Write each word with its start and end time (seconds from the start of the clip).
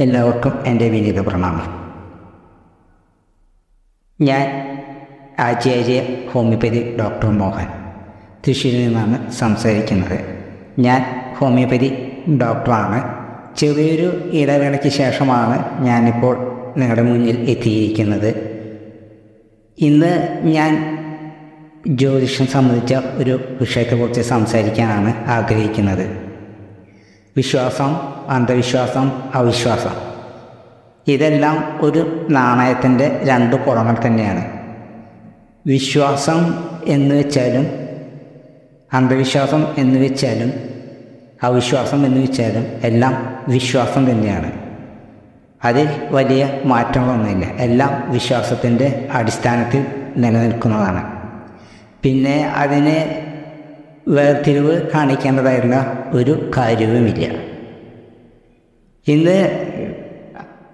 എല്ലാവർക്കും 0.00 0.66
എന്റെ 0.66 0.88
വിനീത 0.88 1.20
പ്രണാമം. 1.20 1.90
ഞാൻ 4.20 4.48
ആചാര്യ 5.38 6.02
ഹോമിയോപ്പതി 6.30 6.96
ഡോക്ടർ 7.00 7.30
മോഹൻ 7.30 7.66
തൃശ്ശൂരിൽ 8.48 8.86
നിന്നാണ് 8.86 9.30
സംസാരിക്കുന്നത്. 9.30 10.18
ഞാൻ 10.78 11.32
ഹോമിയോപ്പതി 11.38 12.12
ഡോക്ടറാണ്. 12.40 12.98
ചെറിയൊരു 13.56 14.30
ഇടവേളയ്ക്ക് 14.32 14.88
ശേഷമാണ് 14.88 15.84
ഞാനിപ്പോൾ 15.84 16.36
നിങ്ങളുടെ 16.78 17.02
മുന്നിൽ 17.02 17.50
എത്തിയിരിക്കുന്നത്. 17.50 18.30
ഇന്ന് 19.78 20.38
ഞാൻ 20.42 20.96
ജ്യോതിഷം 21.88 22.46
സംബന്ധിച്ച 22.46 22.94
ഒരു 22.94 23.56
വിഷയത്തെക്കുറിച്ച് 23.60 24.20
സംസാരിക്കാനാണ് 24.20 25.24
ആഗ്രഹിക്കുന്നത്. 25.24 26.25
വിശ്വാസം 27.36 27.96
അന്ധവിശ്വാസം 28.28 29.12
അവിശ്വാസം. 29.34 29.90
ഇതെല്ലാം 31.08 31.78
ഒരു 31.80 32.26
നാണയത്തിന്റെ 32.30 33.20
രണ്ട് 33.24 33.56
പുറങ്ങൾ 33.56 33.96
തന്നെയാണ്. 34.06 34.44
വിശ്വാസം 35.66 36.64
എന്ന് 36.84 37.14
വെച്ചാലും 37.14 37.66
അന്ധവിശ്വാസം 38.92 39.66
എന്ന് 39.78 40.00
വെച്ചാലും 40.00 40.52
അവിശ്വാസം 41.42 42.06
എന്ന് 42.06 42.22
വെച്ചാലും 42.22 42.66
എല്ലാം 42.82 43.44
വിശ്വാസം 43.48 44.10
തന്നെയാണ്. 44.10 44.52
അതിൽ 45.64 45.88
വലിയ 46.10 46.60
മാറ്റങ്ങളൊന്നുമില്ല. 46.64 47.46
എല്ലാം 47.46 48.12
വിശ്വാസത്തിന്റെ 48.12 49.08
അടിസ്ഥാനത്തിൽ 49.12 49.86
നിലനിൽക്കുന്നതാണ്. 50.16 51.04
പിന്നെ 52.02 52.52
അതിനെ 52.56 53.25
വേർതിരിവ് 54.08 54.90
കാണിക്കേണ്ടതായിട്ടുള്ള 54.90 56.08
ഒരു 56.12 56.50
കാര്യവുമില്ല. 56.56 57.24
ഇന്ന് 59.08 59.38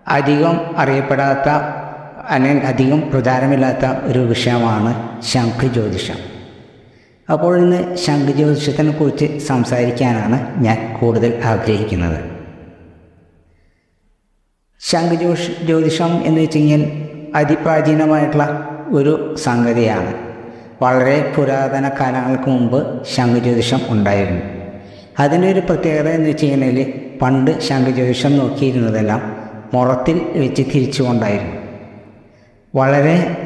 അധികം 0.09 0.77
അറിയപ്പെടാത്ത 0.77 1.49
അല്ലെങ്കിൽ 2.29 2.67
അധികം 2.67 3.11
പ്രചാരമില്ലാത്ത 3.11 3.85
ഒരു 3.87 4.19
വിഷയമാണ് 4.19 5.23
ശംഖ് 5.23 5.67
ജ്യോതിഷം 5.67 6.19
അപ്പോൾ 7.33 7.59
ഇന്ന് 7.59 7.97
ശംഖ് 7.97 8.33
ജ്യോതിഷത്തിനെ 8.33 8.93
കുറിച്ച് 8.93 9.39
സംസാരിക്കാനാണ് 9.39 10.65
ഞാൻ 10.65 10.99
കൂടുതൽ 11.01 11.41
ആഗ്രഹിക്കുന്നത്. 11.45 12.21
ശംഖ് 14.81 15.37
ജ്യോതിഷം 15.67 16.23
എന്ന് 16.25 16.41
വെച്ച് 16.41 16.59
കഴിഞ്ഞാൽ 16.59 16.83
അതിപ്രാചീനമായിട്ടുള്ള 17.35 18.47
ഒരു 18.93 19.35
സംഗതിയാണ്. 19.37 20.32
വളരെ 20.83 21.33
പുരാതന 21.37 21.89
കാലങ്ങൾക്ക് 21.89 22.51
മുമ്പ് 22.51 23.05
ശംഖുജ്യോതിഷം 23.05 23.81
ഉണ്ടായിരുന്നു. 23.89 24.41
അതിന്റെ 25.21 25.51
ഒരു 25.51 25.61
പ്രത്യേകത 25.61 26.09
എന്ന് 26.09 26.29
വെച്ച് 26.29 26.47
കഴിഞ്ഞാൽ 26.47 26.95
പണ്ട് 27.23 27.61
ശംഖുജ്യോതിഷം 27.61 28.39
നോക്കിയിരുന്നതെല്ലാം 28.39 29.37
മുറത്തിൽ 29.75 30.21
വെച്ച് 30.35 30.63
തിരിച്ചുകൊണ്ടായിരുന്നു. 30.63 31.57
വളരെ 32.75 33.37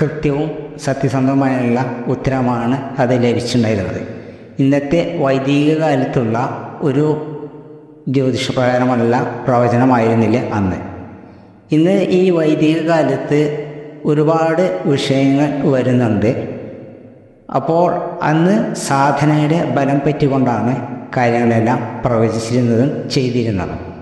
കൃത്യവും 0.00 0.50
സത്യസന്ധവുമായുള്ള 0.84 1.96
ഉത്തരമാണ് 2.06 3.00
അത് 3.00 3.24
ലഭിച്ചിട്ടുണ്ടായിരുന്നത്. 3.24 4.00
ഇന്നത്തെ 4.58 5.18
വൈദിക 5.20 5.78
കാലത്തുള്ള 5.78 6.38
ഒരു 6.80 7.32
ജ്യോതിഷ 8.08 8.36
ജ്യോതിഷപ്രകാരമല്ല 8.38 9.44
പ്രവചനമായിരുന്നില്ല 9.48 10.38
അന്ന്. 10.38 10.76
ഇന്ന് 11.72 11.90
ഈ 11.90 12.30
വൈദിക 12.30 12.80
കാലത്ത് 12.80 13.65
ഒരുപാട് 14.06 14.82
വിഷയങ്ങൾ 14.86 15.70
വരുന്നുണ്ട്. 15.70 16.52
അപ്പോൾ 17.54 17.94
അന്ന് 18.22 18.74
സാധനയുടെ 18.74 19.64
ബലം 19.64 20.00
പറ്റിക്കൊണ്ടാണ് 20.06 21.04
കാര്യങ്ങളെല്ലാം 21.16 22.02
പ്രവചിച്ചിരുന്നതും 22.04 23.10
ചെയ്തിരുന്നതും. 23.10 23.96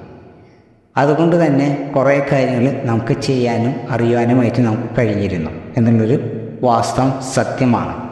അതുകൊണ്ട് 0.96 1.46
തന്നെ 1.46 1.92
കുറേ 1.96 2.26
കാര്യങ്ങൾ 2.32 2.82
നമുക്ക് 2.84 3.20
ചെയ്യാനും 3.20 3.74
അറിയുവാനുമായിട്ട് 3.90 4.60
നമുക്ക് 4.60 4.98
കഴിഞ്ഞിരുന്നു. 4.98 5.50
എന്നുള്ളൊരു 5.76 6.48
വാസ്തവം 6.62 7.22
സത്യമാണ്. 7.34 8.04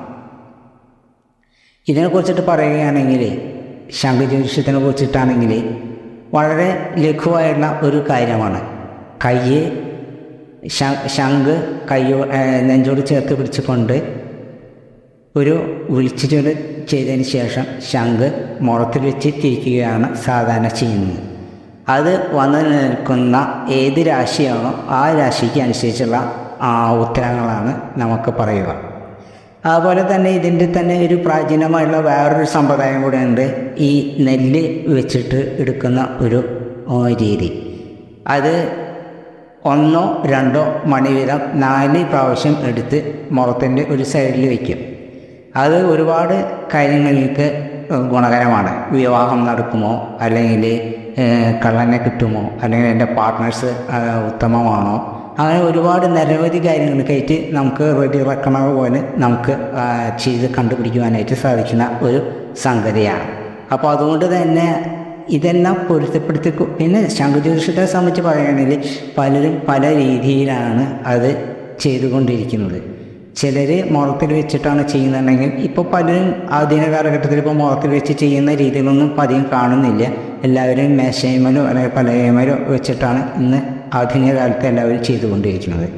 ഇതിനെക്കുറിച്ചിട്ട് 1.88 2.40
പറയുകയാണെങ്കിൽ 2.40 3.52
ശംഖുജ്യോതിഷത്തിനെ 3.90 4.78
കുറിച്ചിട്ടാണെങ്കിൽ 4.78 5.80
വളരെ 6.34 6.94
ലഘുവായുള്ള 6.96 7.80
ഒരു 7.82 8.04
കാര്യമാണ്. 8.10 8.60
കയ്യ് 9.24 9.91
ശംഖ് 10.68 11.54
കയ്യോ 11.90 12.18
നെഞ്ചോട് 12.68 13.06
ചേർത്ത് 13.06 13.34
പിടിച്ചുകൊണ്ട് 13.38 13.96
ഒരു 15.36 15.54
വിളിച്ചിട്ട് 15.90 16.52
ചെയ്തതിന് 16.90 17.22
ശേഷം 17.22 17.64
ശംഖ് 17.92 18.28
മുളത്തിൽ 18.60 19.02
വെച്ച് 19.02 19.28
തിരിക്കുകയാണ് 19.28 20.16
സാധാരണ 20.26 20.68
ചെയ്യുന്നത്. 20.68 21.20
അത് 21.88 22.34
വന്നു 22.34 22.58
നിൽക്കുന്ന 22.58 23.36
ഏത് 23.70 24.00
രാശിയാണോ 24.06 24.70
ആ 24.88 25.18
രാശിക്ക് 25.18 25.60
അനുസരിച്ചുള്ള 25.60 26.18
ഉത്തരങ്ങളാണ് 27.00 27.72
നമുക്ക് 28.00 28.30
പറയുക. 28.30 28.70
അതുപോലെ 29.64 30.14
തന്നെ 30.14 30.30
ഇതിന്റെ 30.30 30.72
തന്നെ 30.78 31.06
ഒരു 31.06 31.14
പ്രാചീനമായുള്ള 31.14 31.98
വേറൊരു 32.00 32.44
സമ്പ്രദായം 32.44 33.02
കൂടെ 33.02 33.16
ഉണ്ട് 33.16 33.74
ഈ 33.78 34.16
നെല്ല് 34.20 34.62
വെച്ചിട്ട് 34.86 35.56
എടുക്കുന്ന 35.58 36.18
ഒരു 36.20 36.40
രീതി. 37.20 37.50
അത് 38.28 38.54
ഒന്നോ 39.64 40.22
രണ്ടോ 40.26 40.64
മണി 40.84 41.08
വീതം 41.08 41.40
നാല് 41.54 42.04
പ്രാവശ്യം 42.04 42.56
എടുത്ത് 42.66 43.28
മുഖത്തിന്റെ 43.30 43.86
ഒരു 43.88 44.02
സൈഡിൽ 44.02 44.48
വയ്ക്കും. 44.48 44.78
അത് 45.56 45.86
ഒരുപാട് 45.86 46.50
കാര്യങ്ങൾക്ക് 46.74 47.68
ഗുണകരമാണ്. 48.12 48.92
വിവാഹം 48.92 49.46
നടക്കുമോ? 49.46 50.18
അല്ലെങ്കിൽ 50.20 50.64
കള്ളനെ 51.64 51.98
കിട്ടുമോ? 51.98 52.50
അല്ലെങ്കിൽ 52.62 52.88
എന്റെ 52.88 53.04
പാർട്ട്നേഴ്സ് 53.04 53.66
ഉത്തമമാണോ? 54.26 54.96
അങ്ങനെ 55.38 55.60
ഒരുപാട് 55.60 56.06
നിരവധി 56.16 56.66
കാര്യങ്ങൾക്കായിട്ട് 56.66 57.54
നമുക്ക് 57.54 57.84
റെഡി 58.02 58.18
ഇറക്കണ 58.18 58.74
പോലെ 58.74 59.08
നമുക്ക് 59.14 59.56
ചെയ്ത് 60.20 60.54
കണ്ടുപിടിക്കുവാനായിട്ട് 60.58 61.34
സാധിക്കുന്ന 61.34 61.98
ഒരു 62.02 62.18
സംഗതിയാണ്. 62.62 63.26
അപ്പോൾ 63.72 63.90
അതുകൊണ്ട് 63.90 64.42
തന്നെ 64.42 64.66
ഇതെല്ലാം 65.28 65.76
പൊരുത്തപ്പെടുത്തി 65.88 66.50
പിന്നെ 66.50 67.08
ശംഖുജ്യോതിഷത്തെ 67.08 67.86
സംബന്ധിച്ച് 67.86 68.22
പറയുകയാണെങ്കിൽ 68.22 68.80
പലരും 69.18 69.62
പല 69.68 69.96
രീതിയിലാണ് 69.96 71.02
അത് 71.06 71.30
ചെയ്തുകൊണ്ടിരിക്കുന്നത്. 71.80 72.82
ചിലർ 73.36 73.92
മുറത്തിൽ 73.92 74.32
വെച്ചിട്ടാണ് 74.32 74.88
ചെയ്യുന്നുണ്ടെങ്കിൽ 74.88 75.52
ഇപ്പോൾ 75.62 75.90
പലരും 75.92 76.34
ആധുനിക 76.50 76.88
കാലഘട്ടത്തിൽ 76.90 77.38
ഇപ്പോൾ 77.38 77.52
മുറത്തിൽ 77.52 77.90
വെച്ച് 77.90 78.12
ചെയ്യുന്ന 78.12 78.54
രീതികളൊന്നും 78.54 79.16
പതിയും 79.18 79.46
കാണുന്നില്ല. 79.52 80.12
എല്ലാവരും 80.44 80.96
മേശയമലോ 80.96 81.64
അല്ലെങ്കിൽ 81.64 81.92
പലയമലോ 81.96 82.56
വെച്ചിട്ടാണ് 82.68 83.22
ഇന്ന് 83.36 83.60
ആധുനിക 83.94 84.34
കാലത്ത് 84.34 84.66
എല്ലാവരും 84.66 85.04
ചെയ്തുകൊണ്ടിരിക്കുന്നത്. 85.04 85.88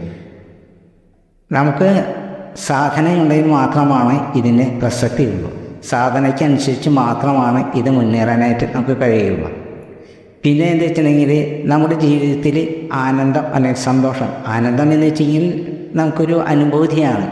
നമുക്ക് 1.53 2.05
സാധനയുണ്ടെങ്കിൽ 2.67 3.51
മാത്രമാണ് 3.51 4.39
ഇതിന്റെ 4.39 4.79
പ്രസക്തിയുള്ളൂ. 4.83 5.63
സാധനയ്ക്കനുസരിച്ച് 5.91 6.91
മാത്രമാണ് 6.91 7.72
ഇത് 7.75 7.91
മുന്നേറാനായിട്ട് 7.91 8.71
നമുക്ക് 8.75 9.00
കഴിയുള്ളൂ. 9.00 9.53
പിന്നെ 10.43 10.67
എന്താ 10.67 10.84
വെച്ചിട്ടുണ്ടെങ്കിൽ 10.84 11.62
നമ്മുടെ 11.65 11.95
ജീവിതത്തിൽ 11.95 12.89
ആനന്ദം 12.93 13.55
അല്ലെങ്കിൽ 13.55 13.81
സന്തോഷം. 13.81 14.28
ആനന്ദം 14.47 14.93
എന്ന് 14.93 15.06
വെച്ച് 15.06 15.23
കഴിഞ്ഞാൽ 15.23 15.67
നമുക്കൊരു 15.94 16.44
അനുഭൂതിയാണ്. 16.49 17.31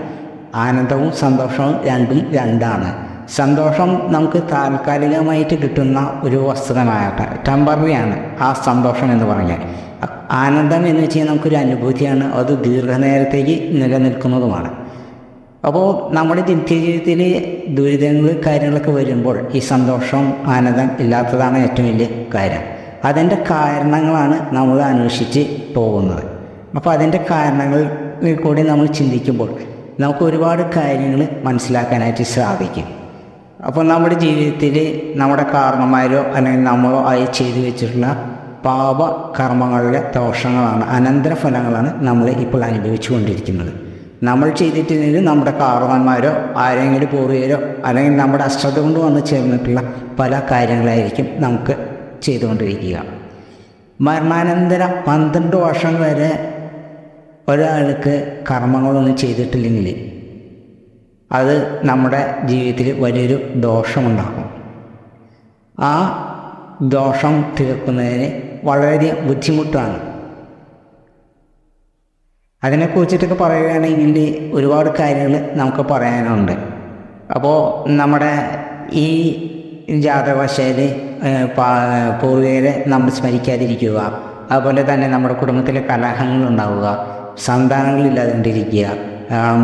ആനന്ദവും 0.54 1.12
സന്തോഷവും 1.12 1.80
രണ്ടും 1.84 2.32
രണ്ടാണ്. 2.32 3.12
സന്തോഷം 3.28 4.12
നമുക്ക് 4.12 4.42
താൽക്കാലികമായിട്ട് 4.42 5.62
കിട്ടുന്ന 5.62 6.20
ഒരു 6.22 6.36
വസ്തുതമാകട്ടെ 6.36 7.38
ടെമ്പററിയാണ് 7.48 8.42
ആ 8.42 8.52
സന്തോഷം 8.52 9.12
എന്ന് 9.12 9.24
പറഞ്ഞാൽ. 9.24 9.58
ആനന്ദം 10.30 10.86
എന്ന് 10.86 11.02
വെച്ച് 11.02 11.18
കഴിഞ്ഞാൽ 11.18 11.32
നമുക്കൊരു 11.32 11.56
അനുഭൂതിയാണ്. 11.56 12.34
അത് 12.34 12.64
ദീർഘനേരത്തേക്ക് 12.64 13.82
നിലനിൽക്കുന്നതുമാണ്. 13.82 14.81
അപ്പോൾ 15.64 16.14
നമ്മുടെ 16.14 16.42
നിത്യജീവിതത്തിൽ 16.48 17.20
ദുരിതങ്ങൾ 17.74 18.40
കാര്യങ്ങളൊക്കെ 18.46 18.90
വരുമ്പോൾ 18.90 19.48
ഈ 19.54 19.58
സന്തോഷം 19.58 20.32
ആനന്ദം 20.46 20.90
ഇല്ലാത്തതാണ് 21.00 21.58
ഏറ്റവും 21.58 21.88
വലിയ 21.88 22.06
കാര്യം. 22.34 22.62
അതിന്റെ 23.04 23.44
കാരണങ്ങളാണ് 23.50 24.54
നമ്മൾ 24.54 24.82
അന്വേഷിച്ച് 24.82 25.72
പോകുന്നത്. 25.76 26.24
അപ്പോൾ 26.74 26.90
അതിന്റെ 26.90 27.24
കാരണങ്ങളിൽ 27.30 28.36
കൂടി 28.36 28.62
നമ്മൾ 28.62 28.86
ചിന്തിക്കുമ്പോൾ 28.86 29.50
നമുക്ക് 30.00 30.24
ഒരുപാട് 30.24 30.62
കാര്യങ്ങൾ 30.76 31.28
മനസ്സിലാക്കാനായിട്ട് 31.44 32.22
സാധിക്കും. 32.22 32.86
അപ്പോൾ 33.66 33.86
നമ്മുടെ 33.86 34.14
ജീവിതത്തിൽ 34.14 34.76
നമ്മുടെ 35.14 35.46
കാരണന്മാരോ 35.54 36.20
അല്ലെങ്കിൽ 36.34 36.62
നമ്മളോ 36.62 37.04
ആയി 37.08 37.26
ചെയ്തു 37.34 37.60
വെച്ചിട്ടുള്ള 37.60 38.06
പാപ 38.64 39.02
കർമ്മങ്ങളുടെ 39.40 40.12
ദോഷങ്ങളാണ് 40.16 40.84
അനന്തരഫലങ്ങളാണ് 40.84 42.06
നമ്മൾ 42.06 42.30
ഇപ്പോൾ 42.30 42.64
അനുഭവിച്ചു 42.64 43.12
കൊണ്ടിരിക്കുന്നത് 43.12 43.91
നമ്മൾ 44.22 44.50
ചെയ്തിട്ടില്ലെങ്കിൽ 44.50 45.24
നമ്മുടെ 45.24 45.58
കാർമാന്മാരോ 45.58 46.30
ആരെങ്കിലും 46.56 47.08
പൂർവികരോ 47.12 47.58
അല്ലെങ്കിൽ 47.84 48.16
നമ്മുടെ 48.16 48.44
അശ്രദ്ധ 48.44 48.78
കൊണ്ട് 48.78 48.98
വന്ന് 48.98 49.26
ചേർന്നിട്ടുള്ള 49.26 49.94
പല 50.18 50.42
കാര്യങ്ങളായിരിക്കും 50.50 51.28
നമുക്ക് 51.42 51.76
ചെയ്തുകൊണ്ടിരിക്കുക. 52.22 53.04
മരണാനന്തരം 54.00 54.88
പന്ത്രണ്ട് 55.08 55.56
വർഷം 55.56 56.00
വരെ 56.00 56.30
ഒരാൾക്ക് 57.48 58.42
കർമ്മങ്ങളൊന്നും 58.50 59.16
ചെയ്തിട്ടില്ലെങ്കിൽ 59.16 60.12
അത് 61.32 61.84
നമ്മുടെ 61.84 62.34
ജീവിതത്തിൽ 62.44 63.00
വലിയൊരു 63.00 63.52
ദോഷമുണ്ടാകും 63.56 64.48
ആ 65.80 65.94
ദോഷം 66.82 67.44
തീർക്കുന്നതിന് 67.60 68.42
വളരെ 68.64 69.20
ബുദ്ധിമുട്ടാണ്. 69.28 70.11
അതിനെക്കുറിച്ചിട്ടൊക്കെ 72.64 73.36
പറയുകയാണെങ്കിൽ 73.44 74.16
ഒരുപാട് 74.56 74.90
കാര്യങ്ങൾ 74.98 75.34
നമുക്ക് 75.60 75.82
പറയാനുണ്ട്. 75.92 76.52
അപ്പോൾ 77.36 77.56
നമ്മുടെ 78.00 78.34
ഈ 79.04 79.08
ജാതകവശയിൽ 80.04 80.80
പൂർവികരെ 82.20 82.72
നമ്മൾ 82.92 83.10
സ്മരിക്കാതിരിക്കുക. 83.18 83.98
അതുപോലെ 84.52 84.82
തന്നെ 84.90 85.06
നമ്മുടെ 85.14 85.34
കുടുംബത്തിലെ 85.40 85.82
കലഹങ്ങൾ 85.90 86.42
ഉണ്ടാവുക 86.50 86.86
സന്താനങ്ങളില്ലാതിരിക്കുക 87.46 88.86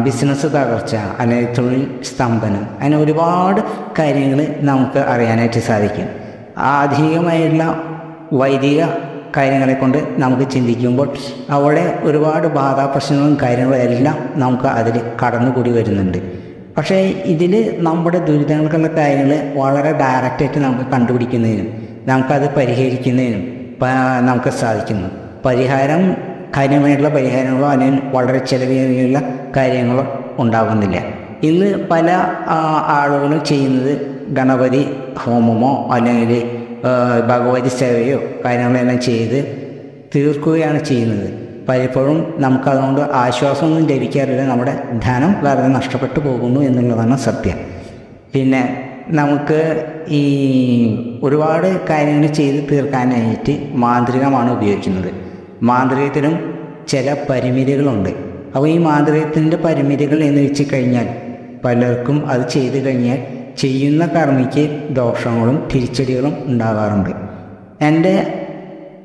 ബിസിനസ് 0.05 0.49
തകർച്ച 0.55 0.95
അല്ലെങ്കിൽ 1.21 1.49
തൊഴിൽ 1.59 1.83
സ്തംഭനം 2.11 2.62
അങ്ങനെ 2.75 2.97
ഒരുപാട് 3.05 3.61
കാര്യങ്ങൾ 3.99 4.41
നമുക്ക് 4.71 5.00
അറിയാനായിട്ട് 5.12 5.61
സാധിക്കും. 5.71 6.09
ആധുനികമായിട്ടുള്ള 6.75 7.65
വൈദിക 8.41 8.81
കാര്യങ്ങളെ 9.37 9.75
കൊണ്ട് 9.75 9.99
നമുക്ക് 10.19 10.51
ചിന്തിക്കുമ്പോൾ 10.51 11.09
അവിടെ 11.51 11.99
ഒരുപാട് 12.03 12.47
ബാധാ 12.47 12.87
പ്രശ്നങ്ങളും 12.87 13.39
കാര്യങ്ങളും 13.43 13.77
എല്ലാം 13.77 14.17
നമുക്ക് 14.37 14.67
അതിൽ 14.67 15.03
കടന്നുകൂടി 15.23 15.71
വരുന്നുണ്ട്. 15.71 16.19
പക്ഷേ 16.77 16.97
ഇതിൽ 17.35 17.77
നമ്മുടെ 17.79 18.19
ദുരിതങ്ങൾക്കുള്ള 18.19 18.89
കാര്യങ്ങൾ 18.89 19.53
വളരെ 19.55 19.93
ഡയറക്റ്റായിട്ട് 19.93 20.59
നമുക്ക് 20.59 20.91
കണ്ടുപിടിക്കുന്നതിനും 20.91 21.69
നമുക്കത് 22.07 22.55
പരിഹരിക്കുന്നതിനും 22.55 23.45
നമുക്ക് 24.27 24.51
സാധിക്കുന്നു. 24.51 25.09
പരിഹാരം 25.45 26.17
കാര്യമായിട്ടുള്ള 26.57 27.09
പരിഹാരങ്ങളോ 27.09 27.69
അല്ലെങ്കിൽ 27.69 28.01
വളരെ 28.13 28.39
ചിലവേറിയുള്ള 28.39 29.19
കാര്യങ്ങളോ 29.57 30.05
ഉണ്ടാകുന്നില്ല. 30.39 30.99
ഇന്ന് 31.43 31.89
പല 31.91 32.11
ആളുകളും 32.99 33.45
ചെയ്യുന്നത് 33.45 33.93
ഗണപതി 34.29 34.81
ഹോമമോ 35.19 35.89
അല്ലെങ്കിൽ 35.93 36.58
ഭഗവതി 37.29 37.69
സേവയോ 37.69 38.21
കാര്യങ്ങളെല്ലാം 38.45 39.01
ചെയ്ത് 39.01 39.39
തീർക്കുകയാണ് 40.17 40.85
ചെയ്യുന്നത്. 40.85 41.49
പലപ്പോഴും 41.69 42.35
നമുക്കതുകൊണ്ട് 42.37 43.01
ആശ്വാസമൊന്നും 43.01 43.87
ലഭിക്കാറില്ല. 43.87 44.47
നമ്മുടെ 44.47 44.83
ധനം 45.03 45.45
വെറുതെ 45.45 45.69
നഷ്ടപ്പെട്ടു 45.69 46.21
പോകുന്നു 46.21 46.61
എന്നുള്ളതാണ് 46.61 47.19
സത്യം. 47.19 47.59
പിന്നെ 48.35 48.85
നമുക്ക് 49.09 49.87
ഈ 50.09 50.23
ഒരുപാട് 51.23 51.87
കാര്യങ്ങൾ 51.89 52.27
ചെയ്ത് 52.27 52.69
തീർക്കാനായിട്ട് 52.73 53.71
മാന്ത്രികമാണ് 53.73 54.53
ഉപയോഗിക്കുന്നത്. 54.53 55.11
മാന്ത്രികത്തിനും 55.63 56.59
ചില 56.89 57.17
പരിമിതികളുണ്ട്. 57.31 58.11
അപ്പോൾ 58.57 58.69
ഈ 58.69 58.79
മാന്ത്രികത്തിന്റെ 58.79 59.57
പരിമിതികൾ 59.57 60.25
എന്ന് 60.25 60.43
വെച്ച് 60.43 60.65
കഴിഞ്ഞാൽ 60.73 61.09
പലർക്കും 61.65 62.27
അത് 62.27 62.49
ചെയ്തു 62.49 62.87
കഴിഞ്ഞാൽ 62.87 63.38
ചെയ്യുന്ന 63.59 64.07
കർമ്മിക്ക് 64.07 64.89
ദോഷങ്ങളും 64.91 65.69
തിരിച്ചടികളും 65.75 66.37
ഉണ്ടാകാറുണ്ട്. 66.47 67.11
എന്റെ 67.81 68.45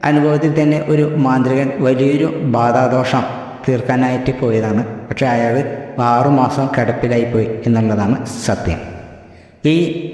അനുഭവത്തിൽ 0.03 0.63
തന്നെ 0.63 0.85
ഒരു 0.87 1.15
മാന്ത്രികൻ 1.15 1.71
വലിയൊരു 1.79 2.25
ബാധാദോഷം 2.25 3.23
തീർക്കാനായിട്ട് 3.69 4.39
പോയതാണ്. 4.39 5.09
പക്ഷേ 5.09 5.25
അയാൾ 5.25 5.85
ആറുമാസം 6.01 6.69
കിടപ്പിലായി 6.77 7.23
പോയി 7.23 7.59
എന്നുള്ളതാണ് 7.65 8.25
സത്യം. 8.25 8.77
ഈ 9.65 10.09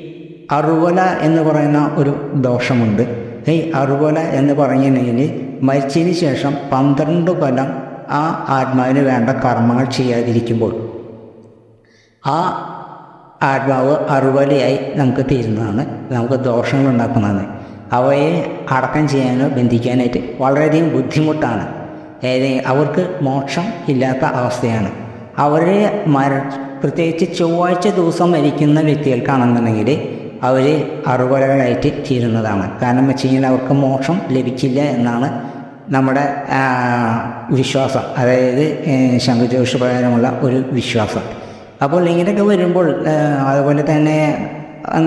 അറുവല 0.51 1.01
എന്ന് 1.01 1.41
പറയുന്ന 1.41 1.91
ഒരു 1.95 2.31
ദോഷമുണ്ട്. 2.35 3.01
ഈ 3.47 3.71
അറുവല 3.75 4.19
എന്ന് 4.19 4.53
പറഞ്ഞിട്ടുണ്ടെങ്കിൽ 4.53 5.57
മരിച്ചതിന് 5.61 6.13
ശേഷം 6.13 6.55
പന്ത്രണ്ട് 6.71 7.31
കൊല്ലം 7.31 7.67
ആ 8.09 8.45
ആത്മാവിന് 8.49 8.99
വേണ്ട 8.99 9.29
കർമ്മങ്ങൾ 9.29 9.85
ചെയ്യാതിരിക്കുമ്പോൾ 9.85 10.91
ആ 12.25 12.65
ആത്മാവ് 13.43 13.95
അറുവലയായി 14.09 14.79
നമുക്ക് 14.95 15.25
തീരുന്നതാണ്. 15.31 16.13
നമുക്ക് 16.13 16.33
ദോഷങ്ങൾ 16.33 16.91
ഉണ്ടാക്കുന്നതാണ് 16.91 17.45
അവയെ 17.91 18.59
അടക്കം 18.71 19.07
ചെയ്യാനോ 19.07 19.47
ബന്ധിക്കാനായിട്ട് 19.47 20.19
വളരെയധികം 20.39 20.93
ബുദ്ധിമുട്ടാണ്. 20.93 21.79
അവർക്ക് 22.65 23.19
മോക്ഷം 23.21 23.63
ഇല്ലാത്ത 23.87 24.25
അവസ്ഥയാണ്. 24.25 24.91
അവരെ 25.37 26.03
മര 26.07 26.37
പ്രത്യേകിച്ച് 26.83 27.37
ചൊവ്വാഴ്ച 27.37 27.87
ദിവസം 27.87 28.31
മരിക്കുന്ന 28.31 28.81
വ്യക്തികൾക്കാണെന്നുണ്ടെങ്കിൽ 28.81 30.19
അവർ 30.43 30.91
അറുവലകളായിട്ട് 31.07 32.03
തീരുന്നതാണ്. 32.11 32.79
കാരണം 32.79 33.07
വെച്ച് 33.07 33.25
കഴിഞ്ഞാൽ 33.25 33.45
അവർക്ക് 33.45 33.73
മോക്ഷം 33.73 34.21
ലഭിക്കില്ല 34.29 34.81
എന്നാണ് 34.81 35.41
നമ്മുടെ 35.89 36.43
വിശ്വാസം. 37.49 38.01
അതായത് 38.17 38.63
ശംഖുജോഷ 39.17 39.75
പ്രകാരമുള്ള 39.75 40.39
ഒരു 40.41 40.63
വിശ്വാസം. 40.71 41.48
അപ്പോൾ 41.83 42.01
ഇങ്ങനെയൊക്കെ 42.11 42.45
വരുമ്പോൾ 42.51 42.87
അതുപോലെ 43.49 43.83
തന്നെ 43.91 44.17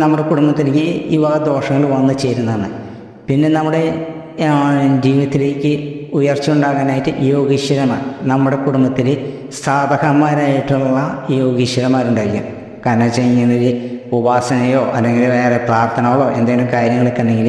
നമ്മുടെ 0.03 0.25
കുടുംബത്തിലേക്ക് 0.31 0.87
ഈ 1.15 1.17
വക 1.25 1.37
ദോഷങ്ങൾ 1.49 1.85
വന്നു 1.97 2.15
ചേരുന്നതാണ്. 2.23 2.69
പിന്നെ 3.29 3.49
നമ്മുടെ 3.57 3.83
ജീവിതത്തിലേക്ക് 5.05 5.73
ഉയർച്ച 6.19 6.47
ഉണ്ടാകാനായിട്ട് 6.55 7.13
യോഗീശ്വരന്മാർ 7.33 8.01
നമ്മുടെ 8.31 8.59
കുടുംബത്തിൽ 8.67 9.09
സാധകന്മാരായിട്ടുള്ള 9.65 11.01
യോഗീശ്വരന്മാരുണ്ടായിരിക്കും 11.41 12.47
കാരണം 12.87 13.05
വെച്ച് 13.07 13.23
കഴിഞ്ഞാൽ 13.23 13.65
ഉപാസനയോ 14.19 14.83
അല്ലെങ്കിൽ 14.97 15.25
വേറെ 15.39 15.59
പ്രാർത്ഥനകളോ 15.69 16.27
എന്തെങ്കിലും 16.39 16.69
കാര്യങ്ങളൊക്കെ 16.75 17.23
ഉണ്ടെങ്കിൽ 17.25 17.49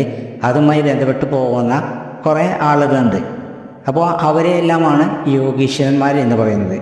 അതുമായി 0.50 0.82
ബന്ധപ്പെട്ട് 0.90 1.26
പോകുന്ന 1.34 1.74
കുറേ 2.26 2.46
ആളുകളുണ്ട്. 2.70 3.20
അപ്പോൾ 3.90 4.06
അവരെല്ലാമാണ് 4.28 5.06
യോഗീശ്വരന്മാർ 5.38 6.14
എന്ന് 6.26 6.36
പറയുന്നത്. 6.42 6.78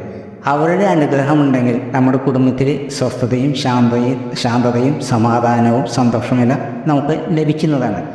അവരുടെ 0.46 0.84
അനുഗ്രഹം 0.84 1.42
ഉണ്ടെങ്കിൽ 1.42 1.82
നമ്മുടെ 1.92 2.18
കുടുംബത്തിൽ 2.18 2.90
സ്വസ്ഥതയും 2.90 3.54
ശാന്തയും 3.54 4.32
ശാന്തതയും 4.36 5.02
സമാധാനവും 5.02 5.88
സന്തോഷമെല്ലാം 5.88 6.60
നമുക്ക് 6.88 7.26
ലഭിക്കുന്നതാണ്. 7.30 8.06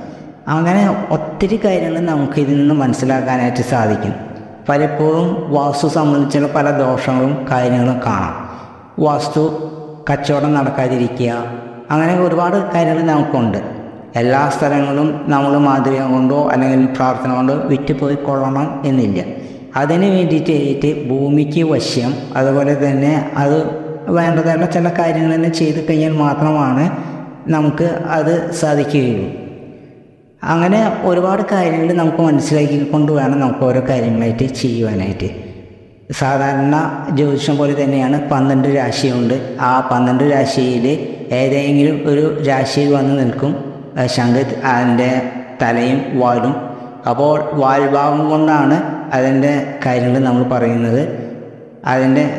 അങ്ങനെ 0.49 1.07
ഒത്തിരി 1.11 1.61
കാര്യങ്ങൾ 1.65 2.01
നമുക്ക് 2.01 2.41
ഇതിൽ 2.41 2.59
നിന്ന് 2.59 2.75
മനസ്സിലാക്കാനായിട്ട് 2.75 3.63
സാധിക്കും. 3.63 4.15
പലപ്പോഴും 4.69 5.53
വാസ്തു 5.55 5.89
സംബന്ധിച്ചുള്ള 5.89 6.49
പല 6.49 6.71
ദോഷങ്ങളും 6.71 7.47
കാര്യങ്ങളും 7.51 8.01
കാണാം. 8.07 8.51
വാസ്തു 8.99 9.73
കച്ചവടം 10.13 10.55
നടക്കാതിരിക്കുക 10.55 11.45
അങ്ങനെ 11.91 12.21
ഒരുപാട് 12.21 12.73
കാര്യങ്ങൾ 12.73 13.03
നമുക്കുണ്ട്. 13.03 13.59
എല്ലാ 14.17 14.49
സ്ഥലങ്ങളും 14.49 15.25
നമ്മൾ 15.27 15.59
മാതൃകം 15.59 16.13
കൊണ്ടോ 16.13 16.49
അല്ലെങ്കിൽ 16.49 16.87
പ്രാർത്ഥന 16.87 17.35
കൊണ്ടോ 17.35 17.55
വിറ്റുപോയി 17.55 18.15
കൊള്ളണം 18.15 18.83
എന്നില്ല. 18.85 19.46
അതിന് 19.77 20.05
വേണ്ടിയിട്ട് 20.05 21.09
ഭൂമിക്ക് 21.09 21.63
വശ്യം 21.65 22.15
അതുപോലെ 22.37 22.89
തന്നെ 22.89 23.31
അത് 23.37 23.87
വേണ്ടതായുള്ള 24.09 24.67
ചില 24.67 24.89
കാര്യങ്ങൾ 24.89 25.35
തന്നെ 25.35 25.49
ചെയ്ത് 25.49 25.89
കഴിഞ്ഞാൽ 25.89 26.13
മാത്രമാണ് 26.13 26.85
നമുക്ക് 27.51 27.85
അത് 27.85 28.53
സാധിക്കുകയുള്ളൂ. 28.53 29.31
അങ്ങനെ 30.43 30.97
ഒരുപാട് 31.03 31.43
കാര്യങ്ങൾ 31.53 31.95
നമുക്ക് 31.95 32.19
മനസ്സിലാക്കിക്കൊണ്ട് 32.19 33.13
വേണം 33.13 33.41
നമുക്ക് 33.41 33.65
ഓരോ 33.65 33.83
കാര്യങ്ങളായിട്ട് 33.89 34.43
ചെയ്യുവാനായിട്ട്. 34.43 35.31
സാധാരണ 36.13 37.07
ജ്യോതിഷം 37.15 37.57
പോലെ 37.57 37.85
തന്നെയാണ് 37.85 38.31
പന്ത്രണ്ട് 38.31 38.69
രാശിയുണ്ട്. 38.69 39.57
ആ 39.61 39.89
പന്ത്രണ്ട് 39.93 40.25
രാശിയിൽ 40.25 40.87
ഏതെങ്കിലും 41.33 42.03
ഒരു 42.07 42.43
രാശിയിൽ 42.43 42.95
വന്ന് 42.95 43.19
നിൽക്കും. 43.19 43.75
ശംഖ് 44.07 44.45
അതിന്റെ 44.65 45.23
തലയും 45.63 46.21
വാലും. 46.21 46.55
അപ്പോൾ 47.09 47.51
വാൽഭാവം 47.53 48.31
കൊണ്ടാണ് 48.31 48.96
അതിന്റെ 49.13 49.75
കാര്യങ്ങൾ 49.87 50.19
നമ്മൾ 50.19 50.43
പറയുന്നത്. 50.43 51.09
അതിന്റെ 51.85 52.31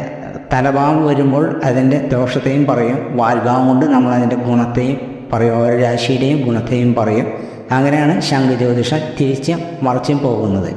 തലഭാവം 0.54 1.08
വരുമ്പോൾ 1.08 1.62
അതിന്റെ 1.64 1.98
ദോഷത്തെയും 1.98 2.66
പറയും. 2.66 3.18
വാൽഭാവം 3.18 3.68
കൊണ്ട് 3.68 3.86
നമ്മൾ 3.86 4.12
അതിന്റെ 4.14 4.36
ഗുണത്തെയും 4.36 5.30
പറയും. 5.34 5.58
ഓരോ 5.58 5.80
രാശിയുടെയും 5.80 6.46
ഗുണത്തെയും 6.46 6.96
പറയും. 6.96 7.28
അങ്ങനെയാണ് 7.72 8.22
ശംഖ് 8.22 8.58
ജ്യോതിഷം 8.58 9.00
തിരിച്ചും 9.22 9.60
മറിച്ചും 9.82 10.20
പോകുന്നത്. 10.20 10.74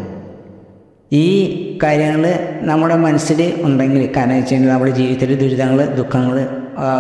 ഈ 1.12 1.26
കാര്യങ്ങൾ 1.82 2.38
നമ്മുടെ 2.60 2.96
മനസ്സിൽ 2.96 3.54
ഉണ്ടെങ്കിൽ 3.62 4.10
കാരണം 4.16 4.36
വെച്ച് 4.36 4.54
കഴിഞ്ഞാൽ 4.54 4.72
നമ്മുടെ 4.72 4.90
ജീവിതത്തിലെ 4.90 5.34
ദുരിതങ്ങൾ 5.34 5.94
ദുഃഖങ്ങൾ 5.94 6.48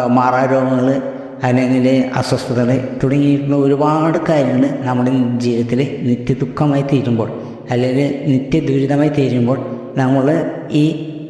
മാറാരോഗങ്ങൾ 0.06 1.02
അല്ലെങ്കിൽ 1.42 2.10
അസ്വസ്ഥതകൾ 2.16 2.88
തുടങ്ങിയിട്ടുള്ള 3.02 3.56
ഒരുപാട് 3.56 4.18
കാര്യങ്ങൾ 4.28 4.68
നമ്മുടെ 4.80 5.10
ജീവിതത്തിൽ 5.38 5.98
നിത്യ 6.02 6.34
ദുഃഖമായി 6.34 6.82
തീരുമ്പോൾ 6.82 7.30
അല്ലെങ്കിൽ 7.70 8.22
നിത്യ 8.26 8.60
ദുരിതമായി 8.60 9.08
തീരുമ്പോൾ 9.08 9.58
നമ്മൾ 9.96 10.50
ഈ 10.70 10.84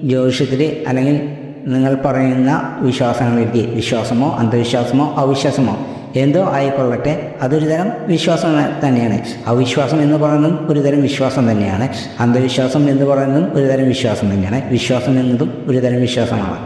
ജ്യോതിഷത്തിൽ 0.04 0.85
അല്ലെങ്കിൽ 0.88 1.37
നിങ്ങൾ 1.66 1.99
പറയുന്ന 2.04 2.78
വിശ്വാസങ്ങളിലേക്ക് 2.80 3.75
വിശ്വാസമോ 3.75 4.37
അന്ധവിശ്വാസമോ 4.38 5.14
അവിശ്വാസമോ 5.16 5.87
എന്തോ 6.16 6.50
ആയിക്കൊള്ളട്ടെ 6.52 7.35
അതൊരു 7.42 7.64
തരം 7.64 7.92
വിശ്വാസം 8.06 8.49
തന്നെയാണ്. 8.88 9.20
അവിശ്വാസം 9.47 10.02
എന്ന് 10.02 10.16
പറയുന്നതും 10.16 10.66
ഒരു 10.70 10.80
തരം 10.80 11.02
വിശ്വാസം 11.02 11.50
തന്നെയാണ്. 11.50 11.88
അന്ധവിശ്വാസം 12.20 12.90
എന്ന് 12.90 13.06
പറയുന്നതും 13.06 13.52
ഒരു 13.54 13.64
തരം 13.64 13.88
വിശ്വാസം 13.88 14.35
തന്നെയാണ്. 14.35 14.70
വിശ്വാസം 14.70 15.20
എന്നതും 15.20 15.64
ഒരു 15.66 15.78
തരം 15.78 16.00
വിശ്വാസമാണ്. 16.00 16.56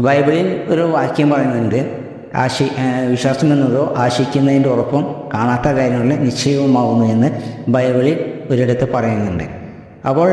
ബൈബിളിൽ 0.00 0.60
ഒരു 0.68 0.80
വാക്യം 0.80 1.30
പറയുന്നുണ്ട് 1.30 1.90
ആശി 2.34 2.64
വിശ്വാസം 3.10 3.52
എന്നതോ 3.52 3.94
ആശിക്കുന്നതിന്റെ 3.98 4.68
ഉറപ്പും 4.68 5.06
കാണാത്ത 5.34 5.68
കാര്യങ്ങളിൽ 5.68 6.22
നിശ്ചയവുമാവുന്നു 6.24 7.06
എന്ന് 7.06 7.30
ബൈബിളിൽ 7.68 8.31
ഒരിടത്ത് 8.50 8.92
പറയുന്നുണ്ട്. 8.94 9.44
അപ്പോൾ 10.08 10.28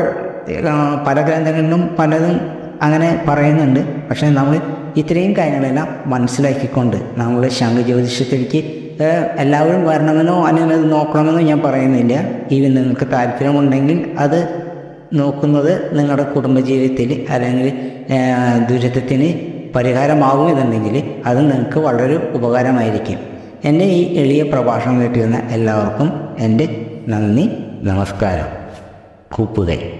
പല 1.06 1.16
ഗ്രന്ഥങ്ങളിലും 1.28 1.82
പലതും 1.98 2.36
അങ്ങനെ 2.82 3.24
പറയുന്നുണ്ട്. 3.28 3.80
പക്ഷേ 4.08 4.28
നമ്മൾ 4.28 4.60
ഇത്രയും 4.96 5.32
കാര്യങ്ങളെല്ലാം 5.38 5.88
മനസ്സിലാക്കിക്കൊണ്ട് 6.06 6.96
നമ്മൾ 7.16 7.48
ശംഖ 7.48 7.80
ജ്യോതിഷത്തിലേക്ക് 7.80 8.60
എല്ലാവരും 9.38 9.86
വരണമെന്നോ 9.88 10.46
അല്ലെങ്കിൽ 10.46 10.74
അത് 10.74 10.92
നോക്കണമെന്നോ 10.92 11.42
ഞാൻ 11.42 11.60
പറയുന്നില്ല. 11.60 12.14
ഇനി 12.50 12.68
നിങ്ങൾക്ക് 12.68 13.06
താല്പര്യമുണ്ടെങ്കിൽ 13.12 13.98
അത് 14.18 14.38
നോക്കുന്നത് 15.12 15.98
നിങ്ങളുടെ 15.98 16.22
കുടുംബജീവിതത്തിൽ 16.22 17.26
അല്ലെങ്കിൽ 17.30 17.68
ദുരിതത്തിന് 18.68 19.28
പരിഹാരമാകും 19.74 20.48
എന്നുണ്ടെങ്കിൽ 20.50 20.96
അത് 21.26 21.38
നിങ്ങൾക്ക് 21.38 21.78
വളരെ 21.78 22.16
ഉപകാരമായിരിക്കും. 22.34 23.18
എന്റെ 23.64 23.84
ഈ 23.84 24.00
എളിയ 24.18 24.42
പ്രഭാഷണം 24.42 25.00
കേട്ടിരുന്ന 25.00 25.38
എല്ലാവർക്കും 25.50 26.08
എന്റെ 26.38 26.66
നന്ദി. 27.08 27.46
não 27.80 28.04
ficaram 28.04 28.46
com 29.30 29.44
o 29.44 29.46
poder. 29.46 29.99